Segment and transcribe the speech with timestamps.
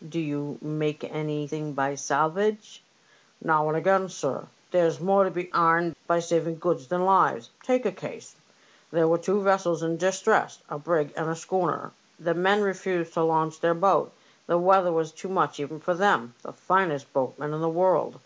[0.14, 2.82] "Do you make anything by salvage?"
[3.24, 4.48] '* Now and again, sir.
[4.72, 7.50] There's more to be aimed by saving goods than lives.
[7.62, 8.34] Take a case:
[8.90, 11.92] There were two vessels in distress, a brig and a schooner.
[12.18, 14.12] The Deal men refused to launch their boat;
[14.48, 18.18] the weather was too much even for them, the finest boatmen in the world.